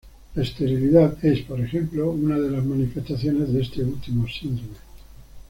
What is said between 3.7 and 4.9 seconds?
último síndrome.